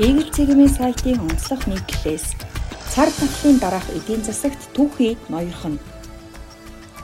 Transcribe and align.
Eagle 0.00 0.32
цэгийн 0.32 0.72
сайтын 0.72 1.20
онцлог 1.28 1.60
нийтлэлээс 1.68 2.32
цар 2.88 3.08
тахлын 3.20 3.60
дараах 3.60 3.84
эдийн 3.92 4.24
засагт 4.24 4.72
түүхий 4.72 5.20
ноёрхон. 5.28 5.76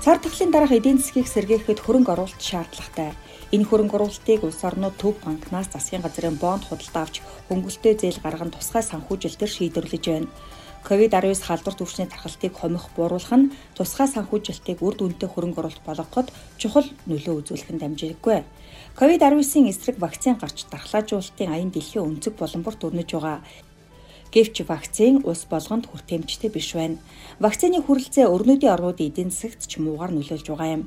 Цар 0.00 0.16
тахлын 0.16 0.48
дараах 0.48 0.72
эдийн 0.72 0.96
засгийг 0.96 1.28
сэргээхэд 1.28 1.76
хөрөнгө 1.84 2.16
оруулалт 2.16 2.40
шаардлагатай. 2.40 3.12
Энэ 3.52 3.68
хөрөнгө 3.68 3.96
оруулалтыг 4.00 4.40
улс 4.48 4.64
орнууд 4.64 4.96
төв 4.96 5.12
банкнаас 5.20 5.68
засгийн 5.68 6.00
газрын 6.00 6.40
бонд 6.40 6.64
худалдаа 6.64 7.04
авч 7.04 7.20
хөнгөлөлтөө 7.52 7.94
зээл 8.00 8.24
гарган 8.24 8.48
тусгай 8.48 8.80
санхүүжилтээр 8.80 9.52
шийдвэрлэж 9.52 10.04
байна. 10.08 10.32
Ковид-19 10.86 11.42
халдвар 11.42 11.74
түвшний 11.74 12.06
тархалтыг 12.06 12.54
хомих 12.54 12.86
бууруулах 12.94 13.34
нь 13.34 13.50
тусгай 13.74 14.06
санхүүжилтийг 14.06 14.78
үр 14.86 14.94
дүнтэй 14.94 15.26
хөрөнгө 15.26 15.58
оруулалт 15.58 15.82
болгоход 15.82 16.30
чухал 16.62 16.86
нөлөө 17.10 17.42
үзүүлэх 17.42 17.74
нь 17.74 17.82
дамжиггүй. 17.82 18.46
Ковид-19-ийн 18.94 19.66
эсрэг 19.66 19.98
вакцин 19.98 20.38
гарч 20.38 20.62
дархлаажуулалтын 20.70 21.50
аян 21.50 21.74
дэлхийн 21.74 22.06
өнцөг 22.06 22.38
боломборт 22.38 22.86
өрнөж 22.86 23.10
байгаа. 23.18 23.42
Гэвч 24.30 24.62
вакцин 24.70 25.26
улс 25.26 25.42
болгонд 25.50 25.90
хүртээмжтэй 25.90 26.50
биш 26.54 26.78
байна. 26.78 27.02
Вакцины 27.42 27.82
хүрэлцээ 27.82 28.30
өрнөдийн 28.30 28.74
орнуудын 28.78 29.10
эдийн 29.10 29.30
засагт 29.34 29.66
ч 29.66 29.82
муугар 29.82 30.14
нөлөөлж 30.14 30.46
байгаа 30.46 30.70
юм. 30.70 30.82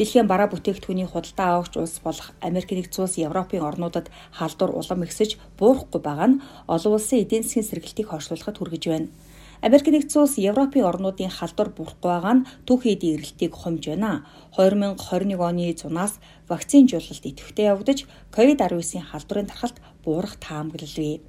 Дэлхийн 0.00 0.24
бараа 0.24 0.48
бүтээгдэхүүний 0.48 1.08
худалдаа 1.12 1.60
авагч 1.60 1.76
улс 1.76 2.00
болох 2.00 2.32
Америк 2.40 2.72
нэгдсэн 2.72 3.04
улс 3.04 3.20
Европын 3.20 3.60
орнуудад 3.60 4.08
халдвар 4.32 4.72
улам 4.72 5.04
ихсэж 5.04 5.36
буурахгүй 5.60 6.00
байгаа 6.00 6.28
нь 6.32 6.40
олон 6.64 6.96
улсын 6.96 7.20
эдийн 7.24 7.44
засгийн 7.44 7.68
сэргэлтийг 7.68 8.08
хойшлуулахад 8.08 8.56
хүргэж 8.56 8.84
байна. 8.88 9.08
Америк 9.64 9.88
нэгдсэн 9.88 10.20
улс 10.20 10.36
Европын 10.36 10.84
орнуудын 10.84 11.32
халдвар 11.32 11.72
бурахгүй 11.72 12.10
байгаа 12.12 12.34
нь 12.36 12.46
түүхий 12.68 12.92
эдийн 13.00 13.16
эрэлтийг 13.16 13.52
хомж 13.56 13.88
байна. 13.88 14.28
2021 14.60 15.40
оны 15.40 15.72
зунаас 15.72 16.20
вакцинжуулалт 16.52 17.24
идэвхтэй 17.24 17.72
явагдаж 17.72 18.04
COVID-19-ийн 18.36 19.08
халдварын 19.08 19.48
тархалт 19.48 19.80
буурах 20.04 20.36
таамаглалвэ. 20.36 21.24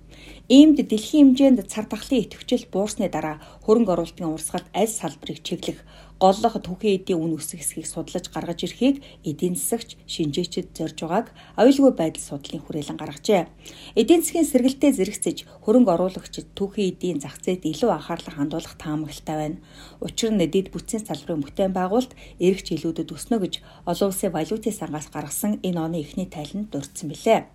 Иймд 0.51 0.77
дэлхийн 0.83 1.31
хэмжээнд 1.31 1.63
цар 1.71 1.87
тахлын 1.87 2.27
идэвхжил 2.27 2.67
буурсны 2.67 3.07
дараа 3.07 3.39
хөрөнгө 3.63 3.93
оруулалтын 3.95 4.27
урсгалд 4.27 4.67
аль 4.75 4.91
салбарыг 4.91 5.39
чиглэх 5.39 5.79
голлох 6.19 6.55
түүхийн 6.63 7.03
эдийн 7.03 7.19
үн 7.19 7.35
өсөх 7.35 7.59
хэсгийг 7.59 7.87
судлаж 7.87 8.31
гаргаж 8.31 8.63
ирэхийг 8.63 9.03
эдийн 9.27 9.55
засагч 9.59 9.99
шинжээчид 10.07 10.71
зорж 10.71 10.97
байгааг 11.03 11.27
аюулгүй 11.59 11.91
байдал 11.91 12.23
судлалын 12.23 12.63
хүрээлэн 12.63 12.99
гаргажээ. 12.99 13.51
Эдийн 13.99 14.23
засгийн 14.23 14.47
сэргэлтээ 14.47 14.91
зэрэгцэж 14.95 15.37
хөрөнгө 15.67 15.91
оруулагчид 15.91 16.55
түүхийн 16.55 16.89
эдийн 16.95 17.19
зах 17.19 17.35
зээлд 17.43 17.67
илүү 17.67 17.91
анхаарал 17.91 18.31
хандуулах 18.31 18.75
таамаглалтай 18.79 19.35
байна. 19.35 19.61
Учир 19.99 20.31
нь 20.31 20.39
дэд 20.39 20.71
бүтцийн 20.71 21.03
салбарын 21.03 21.43
бүтээн 21.43 21.75
байгуулалт 21.75 22.15
эрх 22.39 22.63
жилүүдэд 22.63 23.11
өснө 23.11 23.43
гэж 23.43 23.53
олон 23.83 24.09
улсын 24.09 24.31
валютын 24.31 24.71
сангаас 24.71 25.11
гаргасан 25.11 25.59
энэ 25.67 25.79
оны 25.83 25.99
эхний 25.99 26.31
тайланд 26.31 26.71
дурдсан 26.71 27.11
билээ. 27.11 27.54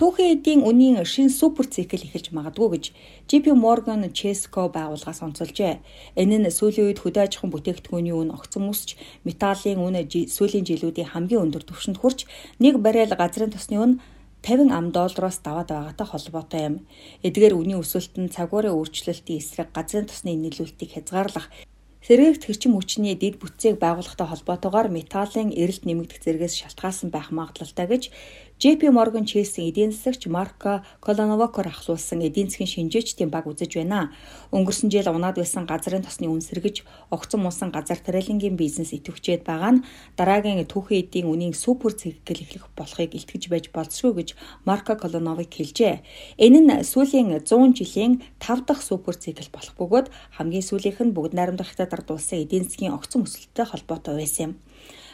Түүхэн 0.00 0.40
эдийн 0.40 0.60
үнийн 0.64 1.04
шин 1.04 1.28
супер 1.28 1.68
цикл 1.68 2.00
эхэлж 2.00 2.32
магадгүй 2.32 2.68
гэж 2.72 2.84
JP 3.28 3.52
Morgan 3.52 4.08
Chase 4.16 4.48
Co 4.48 4.72
байгууллагаас 4.72 5.20
онцолжээ. 5.20 5.84
Энэ 6.16 6.36
нь 6.40 6.48
сүүлийн 6.48 6.88
үед 6.88 7.04
хөдөө 7.04 7.22
аж 7.28 7.32
ахуйн 7.36 7.52
бүтээгдэхүүний 7.52 8.16
үн 8.16 8.32
огцон 8.32 8.72
өсч, 8.72 8.96
металлын 9.28 9.84
үн 9.84 9.96
сүүлийн 10.08 10.64
жилүүдийн 10.64 11.12
хамгийн 11.12 11.44
өндөр 11.44 11.68
түвшинд 11.68 12.00
хүрч, 12.00 12.24
нэг 12.56 12.80
баррел 12.80 13.12
газрын 13.12 13.52
тосны 13.52 13.76
үн 13.84 13.92
50 14.40 14.72
ам 14.72 14.86
доллароос 14.96 15.38
даваад 15.44 15.68
байгаатай 15.68 16.06
холбоотой 16.08 16.62
юм. 16.72 16.76
Эдгээр 17.20 17.54
үнийн 17.60 17.84
өсөлт 17.84 18.16
нь 18.16 18.32
цагуурын 18.32 18.72
өөрчлөлтийн 18.72 19.44
эсрэг 19.44 19.68
газрын 19.76 20.08
тосны 20.08 20.32
нийлүүлэлтийг 20.40 20.90
хязгаарлах 20.96 21.52
Сэргээгт 22.02 22.50
хэрчим 22.50 22.74
хүчний 22.74 23.14
дэд 23.14 23.38
бүтцийг 23.38 23.78
байгуулахтай 23.78 24.26
холбоотойгоор 24.26 24.90
металлын 24.90 25.54
эрэлт 25.54 25.86
нэмэгдэх 25.86 26.18
зэрэгээс 26.18 26.58
шалтгаалсан 26.58 27.14
байх 27.14 27.30
магадлалтай 27.30 27.86
гэж 27.86 28.02
JP 28.62 28.94
Morgan 28.94 29.26
Chase-ийн 29.26 29.74
эдийн 29.74 29.90
засагч 29.90 30.30
Марко 30.30 30.86
Колоновокор 31.00 31.66
ахлуулсан 31.66 32.22
эдийн 32.22 32.46
засгийн 32.46 32.70
шинжээчдийн 32.70 33.26
баг 33.26 33.50
үзэж 33.50 33.74
байна. 33.74 34.14
Өнгөрсөн 34.54 34.86
жил 34.86 35.10
унаад 35.10 35.34
байсан 35.34 35.66
газрын 35.66 36.06
тосны 36.06 36.30
үн 36.30 36.38
сэргэж 36.38 36.86
огцон 37.10 37.42
муусан 37.42 37.74
газар 37.74 37.98
тариалангийн 37.98 38.54
бизнес 38.54 38.94
идэвхжээд 38.94 39.42
байгаа 39.42 39.72
нь 39.74 39.84
дараагийн 40.14 40.62
түүхэн 40.70 41.02
эдийн 41.02 41.26
үнийн 41.26 41.58
супер 41.58 41.90
цэггэл 41.90 42.42
эхлэх 42.46 42.70
болохыг 42.78 43.10
илтгэж 43.18 43.50
байж 43.50 43.66
болзошгүй 43.74 44.14
гэж 44.14 44.28
Марко 44.62 44.94
Колоновик 44.94 45.50
хэлжээ. 45.58 46.06
Энэ 46.38 46.60
нь 46.62 46.70
сүүлийн 46.86 47.42
100 47.42 47.74
жилийн 47.74 48.22
5 48.38 48.62
дахь 48.62 48.82
супер 48.86 49.18
цикл 49.18 49.50
болох 49.50 49.74
бөгөөд 49.74 50.06
хамгийн 50.38 50.62
сүүлийнх 50.62 51.02
нь 51.02 51.10
бүгд 51.10 51.34
найрамдах 51.34 51.66
хятад 51.74 51.98
ард 51.98 52.14
улсын 52.14 52.46
эдийн 52.46 52.62
засгийн 52.70 52.94
огцон 52.94 53.26
өсөлттэй 53.26 53.66
холбоотой 53.66 54.22
байсан 54.22 54.54
юм. 54.54 54.54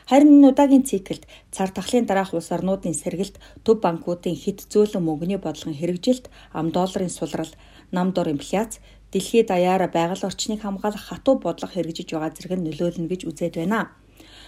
Харин 0.09 0.41
энэ 0.41 0.49
удаагийн 0.57 0.89
циклд 0.89 1.29
цар 1.53 1.69
тахлын 1.69 2.09
дараах 2.09 2.33
улс 2.33 2.49
орнуудын 2.57 2.97
сэргэлт, 2.97 3.37
төв 3.61 3.77
банкуудын 3.85 4.37
хит 4.43 4.65
зөөлөн 4.73 5.05
мөнгөний 5.05 5.37
бодлогын 5.37 5.77
хэрэгжилт, 5.77 6.33
ам 6.57 6.73
долларын 6.73 7.13
сулрал, 7.13 7.53
нам 7.93 8.17
дор 8.17 8.33
инфляц, 8.33 8.81
дэлхийд 9.13 9.53
даяар 9.53 9.85
байгаль 9.93 10.25
орчныг 10.25 10.65
хамгаалах 10.65 11.05
хатуу 11.13 11.37
бодлого 11.45 11.73
хэрэгжиж 11.77 12.09
байгаа 12.17 12.33
зэрэг 12.33 12.57
нь 12.57 12.67
нөлөөлнө 12.67 13.09
гэж 13.13 13.23
үзээд 13.29 13.55
байна. 13.61 13.93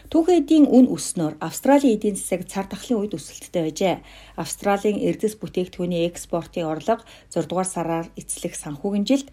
Түүхэн 0.09 0.41
эдийн 0.41 0.65
үн 0.65 0.87
өснөөр 0.97 1.35
Австралийн 1.45 1.95
эдийн 1.97 2.17
засаг 2.17 2.49
цар 2.49 2.65
тахлын 2.65 3.05
үед 3.05 3.13
өсөлттэй 3.15 3.63
байжээ. 3.69 3.97
Австралийн 4.41 4.99
эрдэс 5.09 5.37
бүтээгдэхүүний 5.39 6.09
экспортын 6.09 6.67
орлого 6.73 7.05
6 7.31 7.47
дугаар 7.47 7.69
сараар 7.69 8.07
эцлэх 8.17 8.57
санхүүгийн 8.57 9.07
жилд 9.07 9.29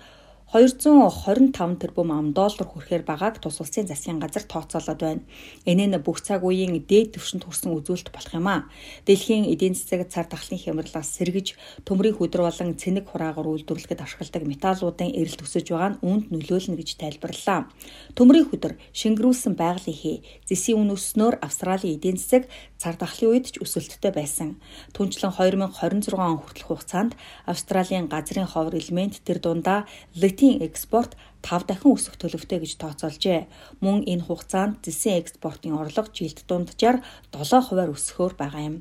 225 0.48 1.76
тэрбум 1.76 2.12
ам 2.16 2.32
доллар 2.32 2.64
хүрэхээр 2.64 3.04
байгааг 3.04 3.44
тус 3.44 3.60
улсын 3.60 3.84
засгийн 3.84 4.24
газар 4.24 4.48
тооцоолоод 4.48 5.00
байна. 5.04 5.28
Энэ 5.68 5.92
нь 5.92 6.00
бүх 6.00 6.24
цаг 6.24 6.40
үеийн 6.48 6.72
дээд 6.88 7.20
түвшинд 7.20 7.44
хүрсэн 7.44 7.76
үзүүлэлт 7.76 8.16
болох 8.16 8.32
юм 8.32 8.48
а. 8.48 8.64
Дэлхийн 9.04 9.44
эдийн 9.44 9.76
засаг 9.76 10.08
цар 10.08 10.24
тахлын 10.24 10.56
хямралаас 10.56 11.20
сэргэж 11.20 11.48
төмрийн 11.84 12.16
хөдөр 12.16 12.48
болон 12.48 12.80
цэник 12.80 13.12
хураагаар 13.12 13.44
үйлдвэрлэхэд 13.60 14.00
ашигладаг 14.00 14.44
металлуудын 14.48 15.12
эрэлт 15.20 15.44
өсөж 15.44 15.68
байгаа 15.68 15.92
нь 15.92 16.00
үүнд 16.08 16.26
нөлөөлнө 16.32 16.80
гэж 16.80 16.90
тайлбарллаа. 16.96 17.68
Төмрийн 18.16 18.48
хөдөр 18.48 18.80
шингэрүүлсэн 18.96 19.52
байгалийн 19.60 20.00
хий 20.00 20.18
зэсийн 20.48 20.80
үн 20.80 20.96
өснөөр 20.96 21.44
Австралийн 21.44 22.00
эдийн 22.00 22.16
засаг 22.16 22.48
цар 22.80 22.96
тахлын 22.96 23.36
үед 23.36 23.52
ч 23.52 23.60
өсөлттэй 23.60 24.16
байсан. 24.16 24.56
Түүнчлэн 24.96 25.36
2026 25.36 26.16
он 26.16 26.40
хүртэлх 26.40 26.72
хугацаанд 26.72 27.20
Австралийн 27.44 28.08
газрын 28.08 28.48
ховор 28.48 28.80
элемент 28.80 29.20
тэр 29.28 29.44
дундаа 29.44 29.90
Бритийн 30.38 30.62
экспорт 30.62 31.18
5 31.42 31.66
дахин 31.66 31.98
өсөх 31.98 32.14
төлөвтэй 32.22 32.62
гэж 32.62 32.78
тооцоолжээ. 32.78 33.50
Мөн 33.82 34.06
энэ 34.06 34.30
хугацаанд 34.30 34.86
зэсийн 34.86 35.18
экспортын 35.18 35.74
орлого 35.74 36.14
жилд 36.14 36.46
дунджаар 36.46 37.02
7 37.34 37.66
хувиар 37.66 37.90
өсөхөөр 37.90 38.38
байгаа 38.38 38.62
юм. 38.70 38.76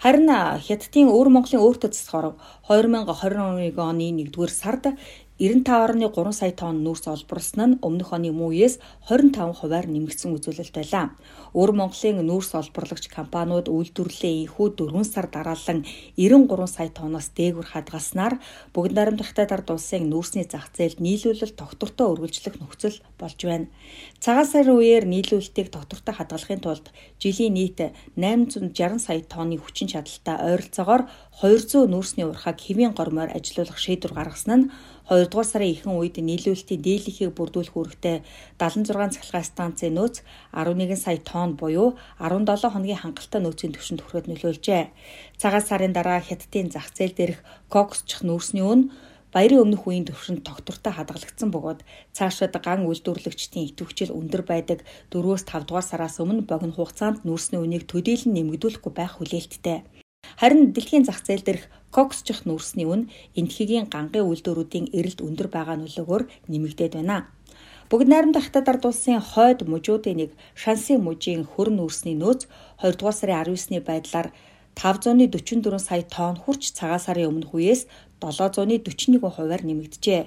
Харин 0.00 0.32
Хятадын 0.64 1.12
өвөр 1.12 1.28
Монголын 1.28 1.60
өөртөө 1.60 1.92
засахаар 1.92 2.40
2021 2.72 3.76
оны 3.76 4.08
1-р 4.08 4.48
сард 4.48 4.96
95.3 5.36 6.32
сая 6.32 6.52
тонн 6.56 6.80
нүүрс 6.80 7.12
олборлсон 7.12 7.76
нь 7.76 7.78
өмнөх 7.84 8.16
оны 8.16 8.32
үеэс 8.32 8.80
25 9.04 9.52
хувиар 9.60 9.84
нэмэгдсэн 9.84 10.32
үзүүлэлт 10.32 10.72
байлаа. 10.72 11.12
Өвөр 11.52 11.76
Монголын 11.76 12.24
нүүрс 12.24 12.56
олборлагч 12.56 13.12
компаниуд 13.12 13.68
үйлдвэрлэлээ 13.68 14.48
энхүү 14.48 14.66
4 14.80 15.04
сар 15.04 15.28
дараалан 15.28 15.84
93 16.16 16.72
сая 16.72 16.88
тонноос 16.88 17.28
дээгүүр 17.36 17.68
хадгалснаар 17.68 18.40
бүгд 18.72 18.96
найрамдахтай 18.96 19.44
дард 19.44 19.68
улсын 19.68 20.08
нүүрсний 20.08 20.48
зах 20.48 20.72
зээлд 20.72 21.04
нийлүүлэлт 21.04 21.60
тогтвортой 21.60 22.16
үргэлжлэх 22.16 22.56
нөхцөл 22.56 22.96
болж 23.20 23.36
байна. 23.44 23.68
Цагаан 24.24 24.48
сарын 24.48 24.72
үеэр 24.72 25.04
нийлүүлэлтийг 25.04 25.68
тогтвортой 25.68 26.16
хадгалахын 26.16 26.64
тулд 26.64 26.88
жилийн 27.20 27.52
нийт 27.52 27.92
860 28.16 28.72
сая 29.04 29.20
тонны 29.20 29.60
хүчин 29.60 29.92
чадалтай 29.92 30.36
ойролцоогоор 30.48 31.04
200 31.44 31.92
нүүрсний 31.92 32.24
урхаг 32.24 32.56
хэвийн 32.56 32.96
гормоор 32.96 33.36
ажилуулах 33.36 33.76
шийдвэр 33.76 34.16
гаргасан 34.16 34.56
нь 34.56 34.70
2 35.26 35.30
дугаар 35.30 35.50
сарын 35.50 35.74
ихэнх 35.74 35.98
үед 35.98 36.16
нийлүүлэлтийн 36.22 36.84
дийлэнхийг 36.86 37.34
бүрдүүлэх 37.34 37.74
үүрэгтэй 37.74 38.16
76 38.62 39.18
цахилгаан 39.18 39.50
станцын 39.50 39.94
нөөц 39.98 40.22
11 40.54 40.94
сая 40.94 41.18
тонн 41.18 41.58
буюу 41.58 41.98
17 42.22 42.70
хоногийн 42.70 43.02
хангалттай 43.02 43.40
нөөцийн 43.42 43.74
түвшинд 43.74 44.00
хүрэхэд 44.06 44.30
нөлөөлжээ. 44.30 44.84
Цагаан 45.40 45.64
сарын 45.66 45.92
дараа 45.98 46.22
хятадын 46.22 46.70
зах 46.70 46.94
зээл 46.94 47.18
дээрх 47.18 47.40
коксчих 47.74 48.22
нүүрсний 48.22 48.62
үн 48.62 48.94
баярын 49.34 49.66
өмнөх 49.66 49.82
үеийн 49.90 50.06
төвшөнд 50.06 50.46
тогтвортой 50.46 50.92
хадгалагдсан 50.94 51.50
бөгөөд 51.50 51.80
цаашид 52.16 52.54
ган 52.62 52.86
үйлдвэрлэгчдийн 52.86 53.68
идэвхжил 53.74 54.14
өндөр 54.14 54.42
байдаг 54.46 54.78
4-5 55.10 55.66
дугаар 55.66 55.86
сараас 55.90 56.22
өмнө 56.22 56.46
богино 56.46 56.72
хугацаанд 56.78 57.26
нүүрсний 57.26 57.60
үнийг 57.60 57.84
төдийлөн 57.90 58.32
нэмэгдүүлэхгүй 58.32 58.92
байх 58.94 59.18
хүлээлттэй. 59.18 59.82
Харин 60.40 60.72
дэлхийн 60.76 61.04
зах 61.08 61.24
зээл 61.24 61.44
дээрх 61.46 61.64
коксчих 61.96 62.44
нүүрсний 62.44 62.84
үн 62.84 63.02
энтхэгийн 63.40 63.88
гангийн 63.88 64.28
үйлдвэрүүдийн 64.28 64.86
эрэлт 64.98 65.24
өндөр 65.24 65.48
байгаа 65.48 65.76
нөлөөгөөр 65.80 66.22
нэмэгдээд 66.52 66.92
байна. 67.00 67.18
Бүгд 67.88 68.08
найрамдах 68.10 68.44
хятад 68.44 68.68
ард 68.68 68.84
улсын 68.84 69.22
хойд 69.30 69.64
мужуудын 69.64 70.16
нэг 70.20 70.30
шансын 70.62 71.00
мужийн 71.06 71.42
хөрн 71.52 71.80
нүүрсний 71.80 72.16
нөөц 72.18 72.42
2 72.84 72.98
дугаар 72.98 73.16
сарын 73.16 73.40
19-ны 73.48 73.80
байдлаар 73.88 74.28
544 74.76 75.80
сая 75.80 76.04
тонн 76.04 76.36
хүрч 76.36 76.76
цагаан 76.76 77.00
сарын 77.00 77.32
өмнөх 77.32 77.56
үеэс 77.56 77.88
741 78.20 79.24
хувиар 79.24 79.62
нэмэгджээ. 79.64 80.22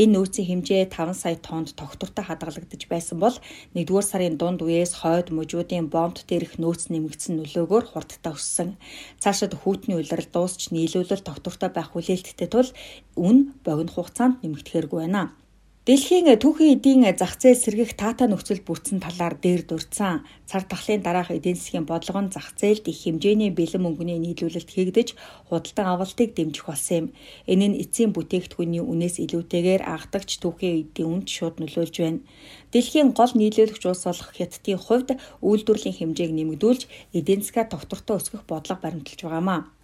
Энэ 0.00 0.12
нөөцийн 0.16 0.48
хэмжээ 0.48 0.88
5 0.88 1.12
сая 1.12 1.36
тоннд 1.36 1.76
тогтвортой 1.76 2.24
хадгалагдаж 2.24 2.82
байсан 2.88 3.20
бол 3.20 3.36
1-р 3.76 4.04
сарын 4.04 4.40
дунд 4.40 4.60
үеэс 4.64 5.04
хойд 5.04 5.28
мужуудын 5.36 5.92
бомбт 5.92 6.24
дээрх 6.28 6.56
нөөц 6.56 6.88
нэмэгдсэн 6.88 7.44
нөлөөгөөр 7.44 7.84
хурдтай 7.92 8.32
өссөн. 8.32 8.80
Цаашид 9.20 9.52
хүүтний 9.56 9.96
улирал 10.00 10.28
дуусч 10.32 10.72
нийлүүлэл 10.72 11.20
тогтвортой 11.20 11.68
байх 11.72 11.92
хүлээлттэй 11.92 12.48
тул 12.48 12.68
үн 13.20 13.52
богино 13.64 13.92
хугацаанд 13.92 14.40
нэмэгдэхэргүй 14.40 15.00
байна. 15.04 15.36
Дэлхийн 15.88 16.28
түүхийн 16.36 16.76
эдийн 16.76 17.08
зах 17.16 17.40
зээл 17.40 17.56
сэргийх 17.56 17.96
таата 17.96 18.28
нөхцөл 18.28 18.60
бүрдсэн 18.60 19.00
талаар 19.00 19.32
дээр 19.40 19.64
дурдсан 19.64 20.28
цар 20.44 20.68
тахлын 20.68 21.00
дараах 21.00 21.32
эдийн 21.32 21.56
засгийн 21.56 21.88
бодлого 21.88 22.20
нь 22.20 22.28
зах 22.36 22.52
зээлд 22.60 22.84
их 22.92 23.00
хэмжээний 23.00 23.48
бэлэн 23.48 23.80
мөнгөний 23.88 24.20
нийлүүлэлт 24.20 24.68
хийгдэж 24.68 25.08
худалдан 25.48 25.86
авалтыг 25.88 26.36
дэмжих 26.36 26.68
болсон 26.68 26.96
юм. 27.00 27.06
Энэ 27.48 27.66
нь 27.72 27.80
эцсийн 27.80 28.12
бүтээгдэхүүний 28.12 28.84
үнээс 28.84 29.24
илүүтэйгээр 29.24 29.82
анхдагч 29.88 30.30
түүхийн 30.44 30.76
эдийн 30.84 31.08
үнд 31.16 31.26
шууд 31.32 31.56
нөлөөлж 31.64 31.96
байна. 31.96 32.20
Дэлхийн 32.76 33.16
гол 33.16 33.32
нийлүүлэгч 33.40 33.82
улс 33.88 34.04
болох 34.04 34.30
Хятадын 34.36 34.76
хувьд 34.84 35.08
үйлдвэрлэлийн 35.40 35.96
хэмжээг 35.96 36.32
нэмэгдүүлж 36.36 36.82
эдийн 37.16 37.40
засгаа 37.40 37.64
тогтвортой 37.72 38.20
өсгөх 38.20 38.44
бодлого 38.44 38.84
баримталж 38.84 39.20
байгаамаа. 39.24 39.79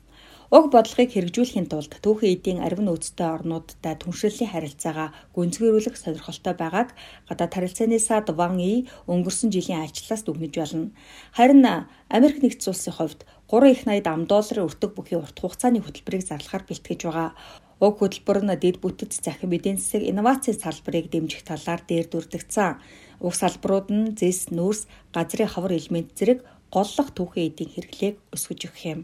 Уг 0.47 0.71
бодлогыг 0.71 1.11
хэрэгжүүлэхийн 1.11 1.67
тулд 1.67 1.99
түүхэн 2.07 2.31
эдийн 2.39 2.59
арвин 2.63 2.87
нөөцтэй 2.87 3.27
орнуудтай 3.35 3.99
түншлэлийн 3.99 4.55
харилцаагаа 4.55 5.11
гүнзгийрүүлэх 5.35 5.99
сонирхолтой 5.99 6.55
байгааг 6.55 6.95
гадаад 7.27 7.51
харилцааны 7.51 7.99
сад 7.99 8.31
Ван 8.31 8.63
И 8.63 8.87
өнгөрсөн 9.11 9.51
жилийн 9.51 9.83
альчлалаас 9.83 10.23
дүгнэж 10.23 10.55
байна. 10.55 10.95
Харин 11.35 11.67
Америк 12.07 12.39
нэгдсэн 12.47 12.71
улсын 12.71 12.95
хувьд 12.95 13.21
3 13.51 13.75
их 13.75 13.83
80 13.91 14.07
ам 14.07 14.23
долларын 14.31 14.67
өртөг 14.71 14.91
бүхий 14.95 15.19
урт 15.19 15.35
хугацааны 15.35 15.83
хөтөлбөрийг 15.83 16.23
зарлахаар 16.23 16.63
бэлтгэж 16.63 17.01
байгаа. 17.03 17.35
Уг 17.83 17.95
хөтөлбөр 17.99 18.39
нь 18.47 18.55
дэд 18.55 18.79
бүтэц 18.79 19.19
захин 19.19 19.51
эдийн 19.51 19.83
засаг 19.83 20.07
инновацийн 20.07 20.63
салбарыг 20.63 21.11
дэмжих 21.11 21.43
талаар 21.43 21.83
дээр 21.83 22.07
дүрдэгцэн. 22.07 22.79
Уг 23.19 23.35
салбарууд 23.35 23.91
нь 23.91 24.15
зэс, 24.15 24.55
нүүрс, 24.55 24.87
газрын 25.11 25.51
хавар 25.51 25.75
элемент 25.75 26.15
зэрэг 26.15 26.47
голлох 26.71 27.11
түүхэн 27.19 27.51
эдийн 27.51 27.71
хэрэглээг 27.75 28.15
өсгөж 28.31 28.61
өгөх 28.71 28.85
юм. 28.95 29.03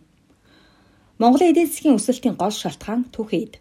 Монголын 1.20 1.53
эдийн 1.53 1.69
засгийн 1.69 1.99
өсөлтийн 2.00 2.37
гол 2.41 2.55
шалтгаан 2.56 3.05
түүхэд. 3.12 3.61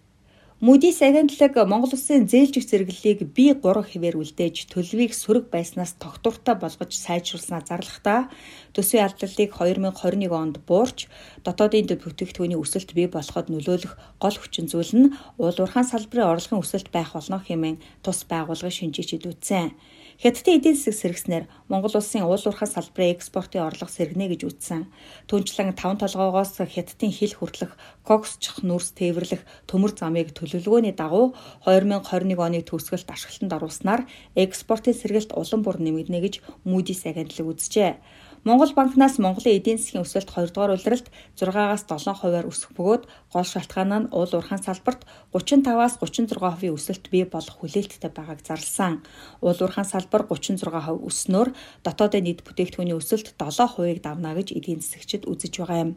Moody's 0.62 1.02
агентлаг 1.02 1.58
Монгол 1.68 1.92
улсын 1.98 2.30
зээлжих 2.32 2.64
зэрэглэлийг 2.70 3.20
B3 3.36 3.66
хэвээр 3.92 4.16
үлдээж 4.22 4.72
төлөвийг 4.72 5.12
сөрөг 5.12 5.50
байснаас 5.52 5.98
тогтвортой 6.00 6.56
болгож 6.56 6.92
сайжруулснаа 6.96 7.66
зарлахдаа 7.66 8.30
төсвийн 8.72 9.10
алдлыг 9.10 9.52
2021 9.58 10.32
онд 10.32 10.62
буурч 10.70 11.10
дотоодын 11.44 11.90
дэд 11.90 12.06
бүтээгдэхүүний 12.06 12.62
өсөлт 12.62 12.94
бий 12.96 13.10
болоход 13.12 13.50
нөлөөлөх 13.50 13.94
гол 14.22 14.38
хүчин 14.38 14.70
зүйл 14.70 14.94
нь 14.96 15.12
уул 15.42 15.58
уурхаан 15.60 15.90
салбарын 15.90 16.32
орлогын 16.32 16.62
өсөлт 16.64 16.94
байх 16.94 17.18
болно 17.18 17.42
хэмээн 17.42 17.82
тус 18.06 18.22
байгууллагын 18.30 18.78
шинжиж 18.78 19.18
илүүдсэн. 19.18 19.74
Хятадын 20.22 20.62
эдийн 20.62 20.78
засаг 20.78 21.02
сэргснээр 21.02 21.46
Монгол 21.66 21.98
улсын 21.98 22.22
уул 22.30 22.38
уурхай 22.46 22.70
салбарын 22.70 23.18
экспортын 23.18 23.66
орлого 23.66 23.90
сэргэнэ 23.90 24.30
гэж 24.30 24.42
үзсэн. 24.54 24.86
Түүнчлэн 25.26 25.74
5 25.74 25.98
толгоогоос 25.98 26.62
Хятадын 26.62 27.10
хил 27.10 27.34
хүртэлх 27.34 27.74
коксчих 28.06 28.62
нүрс 28.62 28.94
тээвэрлэх 29.02 29.42
төмөр 29.66 29.98
замыг 29.98 30.30
төлөвлөгөөний 30.38 30.94
дагуу 30.94 31.34
2021 31.66 32.38
оны 32.38 32.62
төгсгөлт 32.62 33.10
ашиглалтанд 33.10 33.58
оруулснаар 33.58 34.02
экспортын 34.38 34.94
сэргэлт 34.94 35.34
улам 35.34 35.66
бүр 35.66 35.82
нэмэгдэнэ 35.82 36.22
гэж 36.22 36.36
Moody's 36.70 37.02
агентлаг 37.10 37.58
үзжээ. 37.58 37.98
Монгол 38.44 38.74
банкнаас 38.74 39.20
Монголын 39.22 39.62
эдийн 39.62 39.78
засгийн 39.78 40.02
өсөлт 40.02 40.34
2 40.34 40.50
дугаар 40.50 40.74
улиралд 40.74 41.14
6-аас 41.38 41.86
7 41.86 42.10
хувиар 42.10 42.50
өсөх 42.50 42.74
бөгөөд 42.74 43.04
гол 43.30 43.46
шалтгаан 43.46 43.94
нь 43.94 44.10
уул 44.10 44.34
уурхаан 44.34 44.58
салбарт 44.66 45.06
35-аас 45.30 46.02
36% 46.02 46.42
өсөлт 46.74 47.06
бий 47.14 47.22
болох 47.30 47.62
хүлээлттэй 47.62 48.10
байгааг 48.10 48.42
зарласан. 48.42 49.06
Уул 49.46 49.62
уурхаан 49.62 49.86
салбар 49.86 50.26
36% 50.26 50.74
өснөөр 51.06 51.54
дотоодын 51.86 52.26
нийт 52.26 52.42
бүтээгдэхүүний 52.42 52.98
өсөлт 52.98 53.38
7%-ийг 53.38 54.02
давна 54.02 54.34
гэж 54.34 54.58
эдийн 54.58 54.82
засагчид 54.82 55.30
үзэж 55.30 55.62
байгаа 55.62 55.78
юм. 55.86 55.92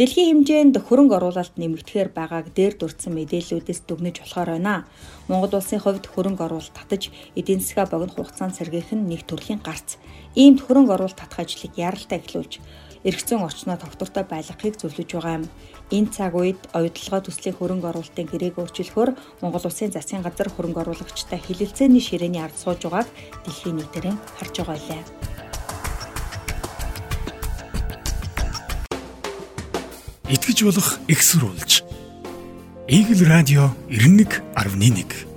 Дэлхийн 0.00 0.40
хэмжээнд 0.40 0.80
хөрөнгө 0.88 1.20
оруулалт 1.20 1.60
нэмэгдэхээр 1.60 2.16
байгааг 2.16 2.56
дээр 2.56 2.80
дурдсан 2.80 3.12
мэдээллүүдээс 3.12 3.84
дүгнэж 3.84 4.24
болохоор 4.24 4.56
байна. 4.56 4.88
Монгол 5.28 5.52
улсын 5.60 5.84
хувьд 5.84 6.08
хөрөнгө 6.08 6.48
оруулалт 6.48 6.72
татаж 6.72 7.12
эдийн 7.36 7.60
засгаа 7.60 7.92
богино 7.92 8.16
хугацаанд 8.16 8.56
сэргээх 8.56 8.96
нь 8.96 9.04
нэг 9.04 9.28
төрлийн 9.28 9.60
гарц. 9.60 10.00
Иймд 10.34 10.66
хөрөнгө 10.66 10.98
оруулалт 10.98 11.14
татах 11.14 11.46
ажлыг 11.46 11.78
яралтай 11.78 12.18
эхлүүлж 12.18 12.58
эргэцэн 13.06 13.38
орчноо 13.46 13.78
тогтвортой 13.78 14.24
байлгахыг 14.26 14.74
зөвлөж 14.74 15.10
байгаа 15.14 15.38
юм. 15.38 15.46
Энэ 15.94 16.10
цаг 16.10 16.34
үед 16.34 16.58
оюутлогоо 16.74 17.22
төслийн 17.22 17.54
хөрөнгө 17.54 17.86
оруулалтын 17.94 18.26
гэрээг 18.26 18.58
өөрчлөхөөр 18.58 19.10
Монгол 19.44 19.68
Улсын 19.68 19.94
засгийн 19.94 20.26
газар 20.26 20.50
хөрөнгө 20.50 20.82
оруулагчтай 20.82 21.38
хилэлцээний 21.38 22.02
ширээний 22.02 22.42
ард 22.42 22.58
сууж 22.58 22.82
байгааг 22.82 23.06
дэлхийн 23.46 23.78
нийтээрэн 23.78 24.18
харж 24.40 24.54
байгаа 24.58 24.74
байлаа. 24.74 25.02
Итгэж 30.34 30.58
болох 30.66 30.98
экссурулж. 31.06 31.86
Игэл 32.88 33.22
радио 33.28 33.70
91.1 33.86 35.33